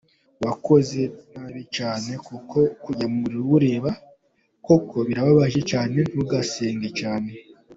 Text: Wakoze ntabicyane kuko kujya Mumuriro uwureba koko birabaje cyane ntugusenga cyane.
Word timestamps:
Wakoze 0.45 1.01
ntabicyane 1.31 2.13
kuko 2.27 2.57
kujya 2.83 3.05
Mumuriro 3.11 3.41
uwureba 3.45 3.91
koko 4.65 4.97
birabaje 5.07 5.59
cyane 5.71 5.93
ntugusenga 6.09 6.87
cyane. 6.99 7.29